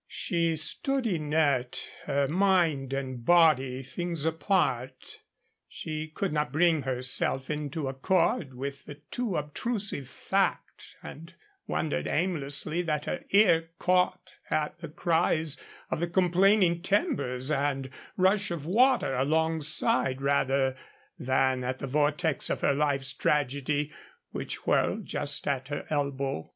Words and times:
She 0.07 0.55
stood 0.55 1.05
inert, 1.05 1.87
her 2.05 2.27
mind 2.27 2.91
and 2.91 3.23
body 3.23 3.83
things 3.83 4.25
apart. 4.25 5.19
She 5.67 6.07
could 6.07 6.33
not 6.33 6.51
bring 6.51 6.81
herself 6.81 7.51
into 7.51 7.87
accord 7.87 8.55
with 8.55 8.85
the 8.85 8.95
too 8.95 9.37
obtrusive 9.37 10.09
fact, 10.09 10.95
and 11.03 11.31
wondered 11.67 12.07
aimlessly 12.07 12.81
that 12.81 13.05
her 13.05 13.23
ear 13.29 13.69
caught 13.77 14.37
at 14.49 14.79
the 14.79 14.89
cries 14.89 15.61
of 15.91 15.99
the 15.99 16.07
complaining 16.07 16.81
timbers 16.81 17.51
and 17.51 17.91
rush 18.17 18.49
of 18.49 18.65
water 18.65 19.13
alongside, 19.13 20.19
rather 20.19 20.75
than 21.19 21.63
at 21.63 21.77
the 21.77 21.85
vortex 21.85 22.49
of 22.49 22.61
her 22.61 22.73
life's 22.73 23.13
tragedy 23.13 23.91
which 24.31 24.65
whirled 24.65 25.05
just 25.05 25.47
at 25.47 25.67
her 25.67 25.85
elbow. 25.91 26.49